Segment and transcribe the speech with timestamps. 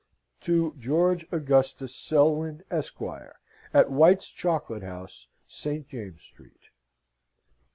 [0.39, 2.99] "To George Augustus Selwyn, Esq.,
[3.71, 5.87] at White's Chocolate House, St.
[5.87, 6.69] James's Street."